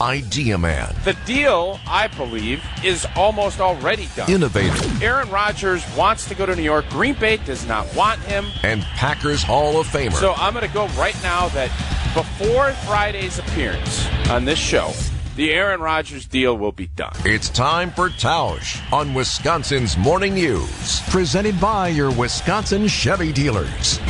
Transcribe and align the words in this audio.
Idea 0.00 0.56
Man. 0.56 0.94
The 1.04 1.16
deal, 1.26 1.78
I 1.86 2.06
believe, 2.08 2.64
is 2.82 3.06
almost 3.16 3.60
already 3.60 4.08
done. 4.16 4.30
Innovator. 4.30 5.04
Aaron 5.04 5.28
Rodgers 5.30 5.84
wants 5.94 6.26
to 6.28 6.34
go 6.34 6.46
to 6.46 6.56
New 6.56 6.62
York. 6.62 6.88
Green 6.88 7.14
Bay 7.14 7.36
does 7.38 7.66
not 7.66 7.94
want 7.94 8.18
him. 8.20 8.46
And 8.62 8.82
Packers 8.82 9.42
Hall 9.42 9.78
of 9.78 9.86
Famer. 9.86 10.14
So 10.14 10.32
I'm 10.36 10.54
going 10.54 10.66
to 10.66 10.72
go 10.72 10.86
right 10.98 11.16
now 11.22 11.48
that 11.48 11.68
before 12.14 12.72
Friday's 12.86 13.38
appearance 13.38 14.06
on 14.30 14.44
this 14.44 14.58
show, 14.58 14.92
the 15.36 15.52
Aaron 15.52 15.80
Rodgers 15.80 16.26
deal 16.26 16.56
will 16.56 16.72
be 16.72 16.88
done. 16.88 17.14
It's 17.24 17.48
time 17.48 17.90
for 17.90 18.08
Tausch 18.08 18.80
on 18.92 19.14
Wisconsin's 19.14 19.96
Morning 19.96 20.34
News. 20.34 21.00
Presented 21.08 21.60
by 21.60 21.88
your 21.88 22.10
Wisconsin 22.10 22.88
Chevy 22.88 23.32
dealers. 23.32 24.00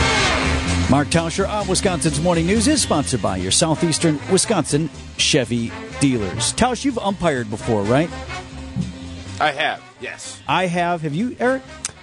Mark 0.90 1.06
Tauscher 1.06 1.48
on 1.48 1.68
Wisconsin's 1.68 2.20
Morning 2.20 2.46
News 2.46 2.66
is 2.66 2.82
sponsored 2.82 3.22
by 3.22 3.36
your 3.36 3.52
Southeastern 3.52 4.18
Wisconsin 4.32 4.89
Chevy 5.20 5.70
dealers. 6.00 6.52
Tausch, 6.54 6.84
you've 6.84 6.98
umpired 6.98 7.50
before, 7.50 7.82
right? 7.82 8.10
I 9.40 9.52
have, 9.52 9.82
yes. 10.00 10.40
I 10.46 10.66
have. 10.66 11.02
Have 11.02 11.14
you, 11.14 11.36
Eric? 11.38 11.62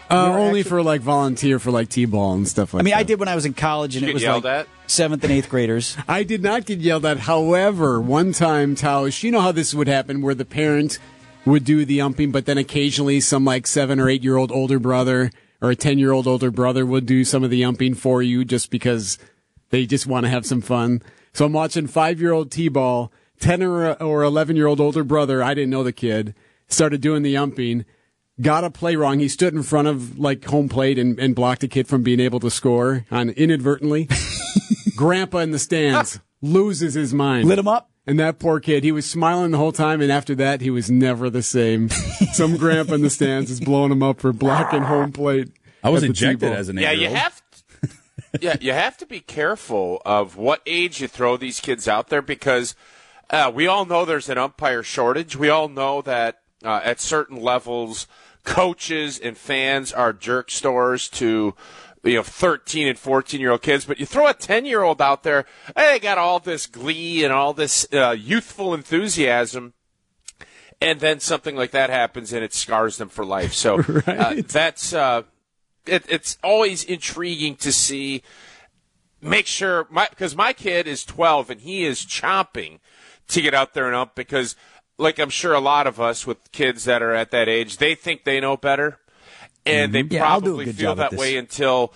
Uh, 0.09 0.27
only 0.31 0.59
actually- 0.61 0.63
for 0.63 0.81
like 0.81 1.01
volunteer 1.01 1.59
for 1.59 1.69
like 1.71 1.89
t-ball 1.89 2.33
and 2.33 2.47
stuff 2.47 2.73
like 2.73 2.79
that. 2.79 2.83
I 2.83 2.85
mean, 2.85 2.91
that. 2.93 2.99
I 2.99 3.03
did 3.03 3.19
when 3.19 3.27
I 3.27 3.35
was 3.35 3.45
in 3.45 3.53
college, 3.53 3.95
and 3.95 4.01
Did 4.05 4.11
it 4.11 4.13
was 4.13 4.23
get 4.23 4.33
like 4.35 4.45
at? 4.45 4.67
seventh 4.87 5.23
and 5.23 5.33
eighth 5.33 5.49
graders. 5.49 5.97
I 6.07 6.23
did 6.23 6.41
not 6.41 6.65
get 6.65 6.79
yelled 6.79 7.05
at. 7.05 7.17
However, 7.19 7.99
one 7.99 8.31
time, 8.31 8.75
Tausch, 8.75 9.21
you 9.23 9.31
know 9.31 9.41
how 9.41 9.51
this 9.51 9.73
would 9.73 9.87
happen 9.87 10.21
where 10.21 10.33
the 10.35 10.45
parent 10.45 10.97
would 11.45 11.63
do 11.65 11.85
the 11.85 11.99
umping, 12.01 12.31
but 12.31 12.45
then 12.45 12.57
occasionally 12.57 13.19
some 13.19 13.43
like 13.45 13.67
seven 13.67 13.99
or 13.99 14.09
eight 14.09 14.23
year 14.23 14.37
old 14.37 14.51
older 14.51 14.79
brother 14.79 15.29
or 15.61 15.71
a 15.71 15.75
10 15.75 15.97
year 15.99 16.11
old 16.11 16.27
older 16.27 16.51
brother 16.51 16.85
would 16.85 17.05
do 17.05 17.23
some 17.25 17.43
of 17.43 17.49
the 17.49 17.63
umping 17.63 17.93
for 17.95 18.21
you 18.21 18.45
just 18.45 18.69
because 18.69 19.17
they 19.69 19.85
just 19.85 20.05
want 20.07 20.23
to 20.25 20.29
have 20.29 20.45
some 20.45 20.61
fun. 20.61 21.01
So 21.37 21.45
I'm 21.45 21.53
watching 21.53 21.85
five 21.85 22.19
year 22.19 22.31
old 22.31 22.49
T-ball, 22.49 23.11
10 23.41 23.61
or, 23.61 23.93
or 24.01 24.23
11 24.23 24.55
year 24.55 24.65
old 24.65 24.81
older 24.81 25.03
brother. 25.03 25.43
I 25.43 25.53
didn't 25.53 25.69
know 25.69 25.83
the 25.83 25.93
kid 25.93 26.33
started 26.67 26.99
doing 26.99 27.21
the 27.21 27.37
umping. 27.37 27.85
Got 28.41 28.63
a 28.63 28.71
play 28.71 28.95
wrong. 28.95 29.19
He 29.19 29.27
stood 29.27 29.53
in 29.53 29.61
front 29.61 29.87
of 29.87 30.17
like 30.17 30.43
home 30.45 30.67
plate 30.67 30.97
and, 30.97 31.19
and 31.19 31.35
blocked 31.35 31.61
a 31.61 31.67
kid 31.67 31.87
from 31.87 32.01
being 32.01 32.19
able 32.19 32.39
to 32.39 32.49
score 32.49 33.05
on 33.11 33.29
inadvertently. 33.29 34.09
Grandpa 34.95 35.37
in 35.37 35.51
the 35.51 35.59
stands 35.59 36.19
loses 36.41 36.95
his 36.95 37.13
mind. 37.13 37.47
Lit 37.47 37.59
him 37.59 37.67
up. 37.67 37.91
And 38.07 38.19
that 38.19 38.39
poor 38.39 38.59
kid, 38.59 38.83
he 38.83 38.91
was 38.91 39.07
smiling 39.07 39.51
the 39.51 39.59
whole 39.59 39.73
time, 39.73 40.01
and 40.01 40.11
after 40.11 40.33
that, 40.35 40.61
he 40.61 40.71
was 40.71 40.89
never 40.89 41.29
the 41.29 41.43
same. 41.43 41.89
Some 42.33 42.57
grandpa 42.57 42.95
in 42.95 43.01
the 43.01 43.11
stands 43.11 43.51
is 43.51 43.59
blowing 43.59 43.91
him 43.91 44.01
up 44.01 44.21
for 44.21 44.33
blocking 44.33 44.81
home 44.81 45.11
plate. 45.11 45.49
I 45.83 45.91
was 45.91 46.01
at 46.03 46.07
injected 46.07 46.51
as 46.51 46.69
an 46.69 46.77
Yeah, 46.77 46.93
you 46.93 47.09
have. 47.09 47.43
Yeah, 48.39 48.57
you 48.59 48.73
have 48.73 48.97
to 48.97 49.05
be 49.05 49.19
careful 49.19 50.01
of 50.05 50.35
what 50.35 50.61
age 50.65 51.01
you 51.01 51.07
throw 51.07 51.37
these 51.37 51.59
kids 51.59 51.87
out 51.87 52.09
there 52.09 52.21
because 52.21 52.75
uh, 53.29 53.51
we 53.53 53.67
all 53.67 53.85
know 53.85 54.05
there's 54.05 54.29
an 54.29 54.37
umpire 54.37 54.83
shortage. 54.83 55.35
We 55.35 55.49
all 55.49 55.69
know 55.69 56.01
that 56.01 56.41
uh, 56.63 56.81
at 56.83 56.99
certain 56.99 57.37
levels, 57.41 58.07
coaches 58.43 59.19
and 59.19 59.37
fans 59.37 59.91
are 59.91 60.13
jerk 60.13 60.49
stores 60.49 61.09
to 61.09 61.55
you 62.03 62.15
know 62.15 62.23
13 62.23 62.87
and 62.87 62.97
14 62.97 63.39
year 63.39 63.51
old 63.51 63.61
kids. 63.61 63.85
But 63.85 63.99
you 63.99 64.05
throw 64.05 64.27
a 64.27 64.33
10 64.33 64.65
year 64.65 64.83
old 64.83 65.01
out 65.01 65.23
there, 65.23 65.45
they 65.75 65.99
got 65.99 66.17
all 66.17 66.39
this 66.39 66.67
glee 66.67 67.23
and 67.23 67.33
all 67.33 67.53
this 67.53 67.87
uh, 67.93 68.15
youthful 68.17 68.73
enthusiasm 68.73 69.73
and 70.81 70.99
then 70.99 71.19
something 71.19 71.55
like 71.55 71.71
that 71.71 71.89
happens 71.89 72.33
and 72.33 72.43
it 72.43 72.53
scars 72.53 72.97
them 72.97 73.09
for 73.09 73.25
life. 73.25 73.53
So 73.53 73.79
uh, 74.07 74.41
that's 74.47 74.93
uh, 74.93 75.23
it, 75.87 76.05
it's 76.09 76.37
always 76.43 76.83
intriguing 76.83 77.55
to 77.57 77.71
see. 77.71 78.23
Make 79.21 79.47
sure 79.47 79.87
my 79.89 80.07
because 80.09 80.35
my 80.35 80.53
kid 80.53 80.87
is 80.87 81.03
12 81.03 81.49
and 81.49 81.61
he 81.61 81.85
is 81.85 82.05
chomping 82.05 82.79
to 83.29 83.41
get 83.41 83.53
out 83.53 83.73
there 83.73 83.87
and 83.87 83.95
up 83.95 84.15
because, 84.15 84.55
like 84.97 85.19
I'm 85.19 85.29
sure 85.29 85.53
a 85.53 85.59
lot 85.59 85.87
of 85.87 85.99
us 85.99 86.27
with 86.27 86.51
kids 86.51 86.85
that 86.85 87.01
are 87.01 87.13
at 87.13 87.31
that 87.31 87.49
age, 87.49 87.77
they 87.77 87.95
think 87.95 88.23
they 88.23 88.39
know 88.39 88.57
better, 88.57 88.99
and 89.65 89.93
they 89.93 90.03
Mm-hmm. 90.03 90.13
Yeah, 90.13 90.19
do 90.19 90.25
a 90.25 90.27
probably 90.27 90.71
feel 90.71 90.95
that 90.95 91.13
way 91.13 91.37
until 91.37 91.93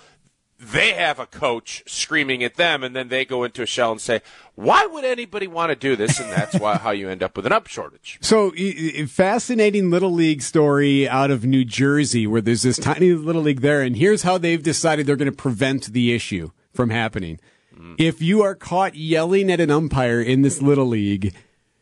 they 0.62 0.94
have 0.94 1.18
a 1.20 1.26
coach 1.26 1.84
screaming 1.88 2.44
at 2.44 2.56
them, 2.56 2.84
and 2.84 2.96
then 2.96 3.08
they 3.08 3.26
go 3.26 3.44
into 3.44 3.64
a 3.64 3.66
shell 3.66 3.92
and 3.92 4.00
say, 4.00 4.22
"Why 4.56 4.86
would 4.86 5.04
anybody 5.04 5.48
want 5.48 5.72
to 5.72 5.76
do 5.76 5.96
this?" 5.96 6.20
And 6.20 6.30
that's 6.32 6.56
why 6.60 6.78
how 6.78 6.92
you 6.92 7.10
end 7.10 7.24
up 7.24 7.36
with 7.36 7.48
an 7.48 7.52
up 7.52 7.66
shortage. 7.68 8.20
So, 8.22 8.52
i- 8.58 8.94
i- 9.00 9.06
fascinating 9.08 9.90
little 9.90 10.14
league 10.14 10.42
story 10.44 11.10
out 11.10 11.32
of 11.32 11.44
New 11.46 11.66
Jersey 11.66 12.28
where 12.28 12.42
there's 12.42 12.62
this 12.62 12.78
tiny 12.78 13.12
little 13.14 13.42
league 13.42 13.62
there, 13.62 13.82
and 13.82 13.96
here's 13.98 14.22
how 14.22 14.38
they've 14.38 14.62
decided 14.62 15.08
they're 15.08 15.16
going 15.16 15.32
to 15.32 15.36
prevent 15.36 15.94
the 15.94 16.14
issue 16.14 16.52
from 16.74 16.92
happening. 16.92 17.40
Mm. 17.76 17.96
If 17.98 18.22
you 18.22 18.42
are 18.44 18.54
caught 18.56 18.96
yelling 18.96 19.52
at 19.52 19.60
an 19.60 19.72
umpire 19.72 20.22
in 20.22 20.44
this 20.44 20.62
little 20.62 20.86
league, 20.88 21.34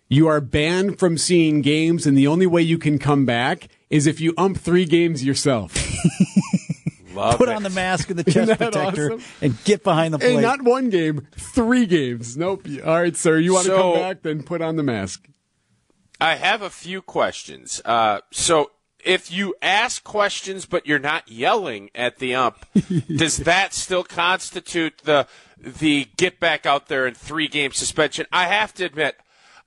you 0.08 0.28
are 0.28 0.40
banned 0.42 0.98
from 0.98 1.18
seeing 1.18 1.62
games, 1.62 2.08
and 2.08 2.18
the 2.18 2.28
only 2.28 2.48
way 2.48 2.62
you 2.62 2.78
can 2.78 2.98
come 2.98 3.26
back 3.26 3.68
is 3.90 4.08
if 4.08 4.22
you 4.22 4.34
ump 4.38 4.58
three 4.58 4.86
games 4.86 5.24
yourself. 5.26 5.74
Love 7.20 7.38
Put 7.38 7.50
it. 7.50 7.56
on 7.56 7.64
the 7.64 7.70
mask 7.70 8.10
and 8.10 8.18
the 8.20 8.24
chest 8.32 8.48
that 8.48 8.58
protector 8.58 9.14
awesome? 9.14 9.24
and 9.42 9.64
get 9.66 9.84
behind 9.84 10.14
the 10.14 10.20
plate. 10.20 10.36
Hey, 10.36 10.42
not 10.42 10.62
one 10.62 10.90
game, 10.90 11.28
three 11.36 11.86
games. 11.86 12.38
Nope. 12.38 12.66
All 12.86 12.96
right, 13.02 13.16
sir. 13.16 13.38
You 13.38 13.54
want 13.54 13.66
to 13.66 13.72
So- 13.72 13.94
come 13.94 14.02
back? 14.02 14.22
Then 14.24 14.44
put 14.44 14.62
on 14.62 14.76
the 14.76 14.84
mask. 14.84 15.28
I 16.22 16.36
have 16.36 16.62
a 16.62 16.70
few 16.70 17.02
questions. 17.02 17.82
Uh, 17.86 18.20
so, 18.32 18.72
if 19.06 19.32
you 19.32 19.56
ask 19.62 20.04
questions 20.04 20.66
but 20.66 20.86
you're 20.86 21.00
not 21.00 21.30
yelling 21.32 21.90
at 21.96 22.18
the 22.20 22.36
ump, 22.36 22.66
does 23.16 23.38
that 23.38 23.74
still 23.74 24.04
constitute 24.04 24.98
the 25.06 25.28
the 25.58 26.08
get 26.18 26.40
back 26.40 26.66
out 26.66 26.88
there 26.90 27.06
and 27.06 27.16
three 27.16 27.48
game 27.48 27.72
suspension? 27.72 28.26
I 28.34 28.46
have 28.48 28.74
to 28.76 28.84
admit, 28.86 29.16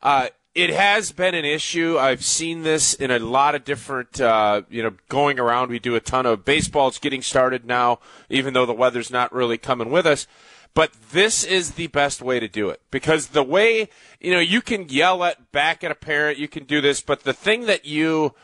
uh, 0.03 0.29
it 0.55 0.71
has 0.71 1.13
been 1.13 1.35
an 1.35 1.45
issue. 1.45 1.99
I've 1.99 2.25
seen 2.25 2.63
this 2.63 2.95
in 2.95 3.11
a 3.11 3.19
lot 3.19 3.55
of 3.55 3.65
different, 3.65 4.21
uh, 4.21 4.63
you 4.69 4.83
know, 4.83 4.93
going 5.09 5.39
around. 5.39 5.71
We 5.71 5.79
do 5.79 5.95
a 5.95 6.01
ton 6.01 6.27
of 6.27 6.45
baseball. 6.45 6.89
It's 6.89 6.99
getting 6.99 7.23
started 7.23 7.65
now, 7.65 8.01
even 8.29 8.53
though 8.53 8.67
the 8.67 8.75
weather's 8.75 9.11
not 9.11 9.33
really 9.33 9.57
coming 9.57 9.91
with 9.91 10.07
us. 10.07 10.27
But 10.75 10.93
this 11.11 11.45
is 11.45 11.73
the 11.73 11.89
best 11.89 12.23
way 12.23 12.41
to 12.41 12.49
do 12.49 12.71
it 12.71 12.81
because 12.91 13.29
the 13.29 13.43
way, 13.43 13.89
you 14.21 14.33
know, 14.33 14.41
you 14.41 14.63
can 14.63 14.89
yell 14.89 15.23
at 15.25 15.53
back 15.53 15.85
at 15.85 15.91
a 15.91 15.95
parent, 15.95 16.39
you 16.39 16.49
can 16.49 16.65
do 16.65 16.81
this, 16.81 17.03
but 17.03 17.25
the 17.25 17.35
thing 17.35 17.67
that 17.67 17.85
you 17.85 18.35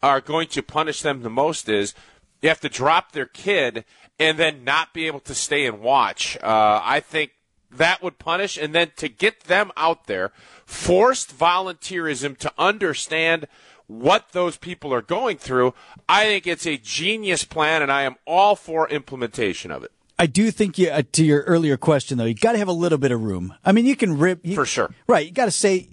are 0.00 0.20
going 0.20 0.46
to 0.48 0.62
punish 0.62 1.02
them 1.02 1.22
the 1.22 1.30
most 1.30 1.68
is 1.68 1.94
you 2.40 2.48
have 2.48 2.60
to 2.60 2.68
drop 2.68 3.12
their 3.12 3.26
kid 3.26 3.84
and 4.18 4.38
then 4.38 4.62
not 4.62 4.94
be 4.94 5.08
able 5.08 5.20
to 5.20 5.34
stay 5.34 5.66
and 5.66 5.80
watch. 5.80 6.36
Uh, 6.40 6.80
I 6.84 7.00
think 7.00 7.32
that 7.76 8.02
would 8.02 8.18
punish, 8.18 8.56
and 8.56 8.74
then 8.74 8.92
to 8.96 9.08
get 9.08 9.40
them 9.44 9.72
out 9.76 10.06
there, 10.06 10.32
forced 10.66 11.36
volunteerism 11.36 12.36
to 12.38 12.52
understand 12.58 13.46
what 13.86 14.32
those 14.32 14.56
people 14.56 14.92
are 14.94 15.02
going 15.02 15.36
through. 15.36 15.74
I 16.08 16.24
think 16.24 16.46
it's 16.46 16.66
a 16.66 16.76
genius 16.78 17.44
plan, 17.44 17.82
and 17.82 17.90
I 17.92 18.02
am 18.02 18.16
all 18.26 18.56
for 18.56 18.88
implementation 18.88 19.70
of 19.70 19.82
it. 19.84 19.90
I 20.18 20.26
do 20.26 20.50
think 20.50 20.78
you, 20.78 20.88
uh, 20.88 21.02
to 21.12 21.24
your 21.24 21.42
earlier 21.42 21.76
question 21.76 22.16
though, 22.18 22.24
you 22.26 22.34
got 22.34 22.52
to 22.52 22.58
have 22.58 22.68
a 22.68 22.72
little 22.72 22.98
bit 22.98 23.10
of 23.10 23.20
room. 23.22 23.54
I 23.64 23.72
mean, 23.72 23.86
you 23.86 23.96
can 23.96 24.18
rip 24.18 24.46
you, 24.46 24.54
For 24.54 24.64
sure. 24.66 24.94
Right, 25.08 25.26
you 25.26 25.32
got 25.32 25.46
to 25.46 25.50
say 25.50 25.88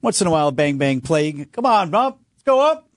once 0.00 0.20
in 0.20 0.26
a 0.26 0.30
while, 0.30 0.50
bang 0.50 0.78
bang, 0.78 1.00
play. 1.02 1.32
Come 1.52 1.66
on, 1.66 1.94
up, 1.94 2.18
let's 2.32 2.42
go 2.44 2.60
up. 2.60 2.88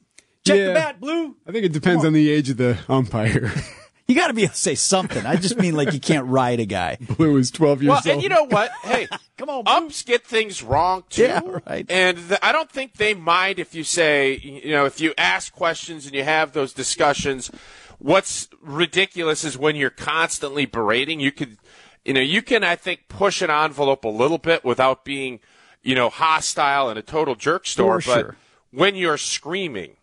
Check 0.46 0.58
Yeah. 0.58 0.68
the 0.68 0.74
bat, 0.74 1.00
blue. 1.02 1.36
I 1.46 1.52
think 1.52 1.66
it 1.66 1.74
depends 1.74 2.06
on 2.06 2.14
the 2.14 2.30
age 2.32 2.50
of 2.50 2.58
the 2.58 2.78
umpire. 2.88 3.52
You 4.10 4.16
got 4.16 4.28
to 4.30 4.34
be 4.34 4.42
able 4.42 4.54
to 4.54 4.58
say 4.60 4.74
something. 4.74 5.24
I 5.28 5.36
just 5.36 5.58
mean 5.60 5.76
like 5.76 5.94
you 5.94 6.00
can't 6.00 6.26
ride 6.26 6.60
a 6.60 6.66
guy. 6.66 6.98
Blue 7.18 7.38
is 7.38 7.52
12 7.52 7.84
years 7.84 7.90
Well, 7.90 7.98
old. 7.98 8.08
and 8.08 8.24
you 8.24 8.30
know 8.30 8.46
what? 8.46 8.72
Hey, 8.84 9.08
Come 9.38 9.50
on, 9.50 9.64
Blue. 9.66 9.72
umps 9.74 10.02
get 10.02 10.26
things 10.26 10.64
wrong 10.64 11.04
too. 11.12 11.22
Yeah, 11.22 11.42
right. 11.68 11.86
And 11.92 12.18
the, 12.18 12.44
I 12.44 12.52
don't 12.52 12.72
think 12.72 12.96
they 12.96 13.14
mind 13.14 13.60
if 13.60 13.76
you 13.76 13.84
say, 13.84 14.36
you 14.38 14.72
know, 14.72 14.86
if 14.88 15.00
you 15.00 15.14
ask 15.16 15.54
questions 15.54 16.08
and 16.08 16.16
you 16.16 16.24
have 16.24 16.54
those 16.54 16.74
discussions. 16.74 17.52
What's 18.00 18.48
ridiculous 18.62 19.44
is 19.44 19.58
when 19.60 19.76
you're 19.76 19.90
constantly 19.92 20.66
berating. 20.66 21.20
You 21.20 21.32
could, 21.32 21.58
you 22.04 22.14
know, 22.14 22.22
you 22.22 22.42
can 22.42 22.64
I 22.64 22.76
think 22.78 23.10
push 23.10 23.44
an 23.44 23.52
envelope 23.52 24.06
a 24.06 24.10
little 24.10 24.38
bit 24.40 24.66
without 24.66 25.06
being, 25.06 25.40
you 25.84 25.94
know, 25.94 26.10
hostile 26.10 26.90
and 26.90 26.98
a 26.98 27.04
total 27.04 27.36
jerk 27.36 27.68
store. 27.68 28.02
For 28.02 28.10
but 28.12 28.20
sure. 28.22 28.36
when 28.72 28.96
you're 28.96 29.18
screaming 29.20 29.98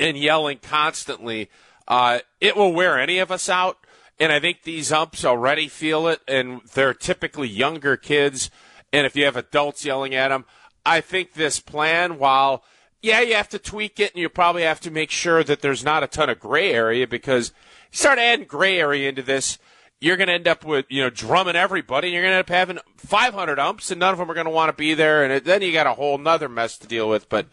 and 0.00 0.16
yelling 0.16 0.58
constantly, 0.62 1.48
uh, 1.90 2.20
it 2.40 2.56
will 2.56 2.72
wear 2.72 2.98
any 2.98 3.18
of 3.18 3.32
us 3.32 3.48
out. 3.48 3.76
And 4.20 4.32
I 4.32 4.38
think 4.38 4.62
these 4.62 4.92
umps 4.92 5.24
already 5.24 5.66
feel 5.66 6.06
it, 6.06 6.20
and 6.28 6.60
they're 6.74 6.94
typically 6.94 7.48
younger 7.48 7.96
kids. 7.96 8.50
And 8.92 9.06
if 9.06 9.16
you 9.16 9.24
have 9.24 9.36
adults 9.36 9.84
yelling 9.84 10.14
at 10.14 10.28
them, 10.28 10.44
I 10.86 11.00
think 11.00 11.32
this 11.32 11.58
plan, 11.58 12.18
while 12.18 12.62
yeah, 13.02 13.20
you 13.22 13.34
have 13.34 13.48
to 13.48 13.58
tweak 13.58 13.98
it, 13.98 14.12
and 14.12 14.20
you 14.20 14.28
probably 14.28 14.62
have 14.62 14.80
to 14.80 14.90
make 14.90 15.10
sure 15.10 15.42
that 15.42 15.62
there's 15.62 15.82
not 15.82 16.02
a 16.02 16.06
ton 16.06 16.28
of 16.28 16.38
gray 16.38 16.72
area 16.72 17.08
because 17.08 17.52
you 17.90 17.96
start 17.96 18.18
adding 18.18 18.46
gray 18.46 18.78
area 18.78 19.08
into 19.08 19.22
this, 19.22 19.58
you're 20.00 20.18
going 20.18 20.28
to 20.28 20.34
end 20.34 20.46
up 20.46 20.64
with 20.64 20.86
you 20.90 21.02
know 21.02 21.10
drumming 21.10 21.56
everybody. 21.56 22.08
And 22.08 22.14
you're 22.14 22.22
going 22.22 22.32
to 22.32 22.36
end 22.36 22.46
up 22.46 22.50
having 22.50 22.78
500 22.98 23.58
umps, 23.58 23.90
and 23.90 23.98
none 23.98 24.12
of 24.12 24.18
them 24.18 24.30
are 24.30 24.34
going 24.34 24.44
to 24.44 24.50
want 24.50 24.68
to 24.68 24.76
be 24.76 24.94
there, 24.94 25.24
and 25.24 25.44
then 25.44 25.62
you 25.62 25.72
got 25.72 25.86
a 25.86 25.94
whole 25.94 26.18
nother 26.18 26.48
mess 26.48 26.78
to 26.78 26.86
deal 26.86 27.08
with. 27.08 27.28
But 27.28 27.46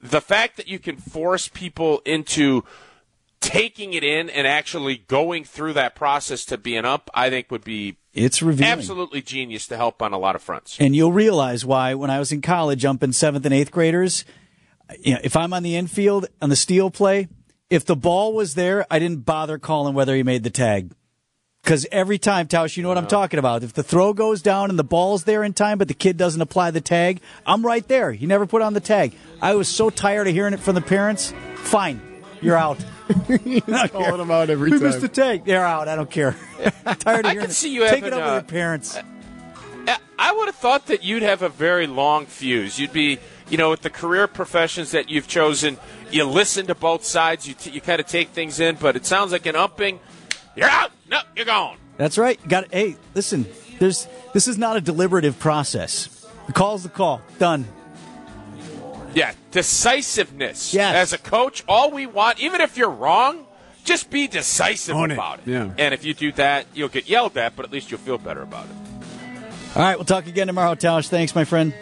the 0.00 0.22
fact 0.22 0.56
that 0.56 0.68
you 0.68 0.78
can 0.78 0.96
force 0.96 1.48
people 1.48 2.00
into 2.04 2.64
taking 3.40 3.94
it 3.94 4.02
in 4.04 4.28
and 4.30 4.46
actually 4.46 4.96
going 4.96 5.44
through 5.44 5.72
that 5.74 5.94
process 5.94 6.44
to 6.46 6.58
be 6.58 6.76
an 6.76 6.84
ump, 6.84 7.08
I 7.14 7.30
think 7.30 7.50
would 7.50 7.64
be 7.64 7.96
It's 8.12 8.42
revealing. 8.42 8.72
absolutely 8.72 9.22
genius 9.22 9.66
to 9.68 9.76
help 9.76 10.02
on 10.02 10.12
a 10.12 10.18
lot 10.18 10.34
of 10.34 10.42
fronts. 10.42 10.76
And 10.80 10.94
you'll 10.96 11.12
realize 11.12 11.64
why 11.64 11.94
when 11.94 12.10
I 12.10 12.18
was 12.18 12.32
in 12.32 12.42
college, 12.42 12.84
umping 12.84 13.12
seventh 13.12 13.44
and 13.44 13.54
eighth 13.54 13.70
graders, 13.70 14.24
you 15.00 15.14
know, 15.14 15.20
if 15.22 15.36
I'm 15.36 15.52
on 15.52 15.62
the 15.62 15.76
infield 15.76 16.26
on 16.42 16.48
the 16.50 16.56
steal 16.56 16.90
play, 16.90 17.28
if 17.70 17.84
the 17.84 17.96
ball 17.96 18.32
was 18.32 18.54
there, 18.54 18.86
I 18.90 18.98
didn't 18.98 19.24
bother 19.24 19.58
calling 19.58 19.94
whether 19.94 20.16
he 20.16 20.22
made 20.22 20.42
the 20.42 20.50
tag. 20.50 20.92
Because 21.62 21.86
every 21.92 22.18
time, 22.18 22.46
Tausch, 22.48 22.76
you 22.76 22.82
know 22.82 22.88
what 22.88 22.96
I'm 22.96 23.06
talking 23.08 23.38
about. 23.38 23.62
If 23.62 23.74
the 23.74 23.82
throw 23.82 24.14
goes 24.14 24.40
down 24.40 24.70
and 24.70 24.78
the 24.78 24.84
ball's 24.84 25.24
there 25.24 25.44
in 25.44 25.52
time, 25.52 25.76
but 25.76 25.88
the 25.88 25.92
kid 25.92 26.16
doesn't 26.16 26.40
apply 26.40 26.70
the 26.70 26.80
tag, 26.80 27.20
I'm 27.44 27.66
right 27.66 27.86
there. 27.86 28.12
He 28.12 28.24
never 28.26 28.46
put 28.46 28.62
on 28.62 28.72
the 28.72 28.80
tag. 28.80 29.12
I 29.42 29.54
was 29.54 29.68
so 29.68 29.90
tired 29.90 30.26
of 30.28 30.32
hearing 30.32 30.54
it 30.54 30.60
from 30.60 30.76
the 30.76 30.80
parents. 30.80 31.34
Fine, 31.56 32.00
you're 32.40 32.56
out. 32.56 32.84
Calling 33.90 34.18
them 34.18 34.30
out 34.30 34.50
every 34.50 34.70
we 34.70 34.78
time. 34.78 34.88
missed 34.88 35.00
the 35.00 35.08
tag. 35.08 35.44
They're 35.44 35.64
out. 35.64 35.88
I 35.88 35.96
don't 35.96 36.10
care. 36.10 36.36
I'm 36.86 36.96
tired 36.96 37.24
of 37.24 37.30
I 37.30 37.32
hearing 37.32 37.46
can 37.46 37.54
see 37.54 37.72
you 37.72 37.80
Take 37.80 38.04
having, 38.04 38.06
it 38.08 38.12
up 38.12 38.20
uh, 38.20 38.34
with 38.34 38.44
your 38.44 38.50
parents. 38.50 38.98
I 40.18 40.32
would 40.32 40.46
have 40.46 40.56
thought 40.56 40.86
that 40.86 41.04
you'd 41.04 41.22
have 41.22 41.42
a 41.42 41.48
very 41.48 41.86
long 41.86 42.26
fuse. 42.26 42.78
You'd 42.78 42.92
be, 42.92 43.18
you 43.48 43.56
know, 43.56 43.70
with 43.70 43.82
the 43.82 43.90
career 43.90 44.26
professions 44.26 44.90
that 44.90 45.08
you've 45.08 45.28
chosen, 45.28 45.78
you 46.10 46.24
listen 46.24 46.66
to 46.66 46.74
both 46.74 47.04
sides. 47.04 47.46
You 47.46 47.54
t- 47.54 47.70
you 47.70 47.80
kind 47.80 48.00
of 48.00 48.06
take 48.06 48.30
things 48.30 48.58
in, 48.58 48.76
but 48.76 48.96
it 48.96 49.06
sounds 49.06 49.30
like 49.30 49.46
an 49.46 49.54
umping. 49.54 50.00
You're 50.56 50.68
out. 50.68 50.90
No, 51.08 51.20
you're 51.36 51.46
gone. 51.46 51.76
That's 51.96 52.18
right. 52.18 52.38
Got 52.48 52.72
Hey, 52.74 52.96
listen. 53.14 53.46
There's 53.78 54.08
this 54.32 54.48
is 54.48 54.58
not 54.58 54.76
a 54.76 54.80
deliberative 54.80 55.38
process. 55.38 56.26
The 56.46 56.52
call's 56.52 56.82
the 56.82 56.88
call. 56.88 57.22
Done. 57.38 57.66
Yeah, 59.14 59.32
decisiveness. 59.50 60.74
Yes. 60.74 60.94
As 60.94 61.12
a 61.12 61.18
coach, 61.18 61.64
all 61.68 61.90
we 61.90 62.06
want, 62.06 62.40
even 62.40 62.60
if 62.60 62.76
you're 62.76 62.90
wrong, 62.90 63.46
just 63.84 64.10
be 64.10 64.28
decisive 64.28 64.96
it. 64.96 65.12
about 65.12 65.40
it. 65.40 65.46
Yeah. 65.46 65.72
And 65.78 65.94
if 65.94 66.04
you 66.04 66.14
do 66.14 66.32
that, 66.32 66.66
you'll 66.74 66.88
get 66.88 67.08
yelled 67.08 67.36
at, 67.38 67.56
but 67.56 67.64
at 67.64 67.72
least 67.72 67.90
you'll 67.90 68.00
feel 68.00 68.18
better 68.18 68.42
about 68.42 68.66
it. 68.66 68.76
All 69.76 69.82
right, 69.82 69.96
we'll 69.96 70.04
talk 70.04 70.26
again 70.26 70.46
tomorrow, 70.46 70.74
Tausch. 70.74 71.08
Thanks, 71.08 71.34
my 71.34 71.44
friend. 71.44 71.72